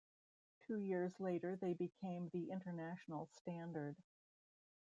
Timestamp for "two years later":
0.65-1.55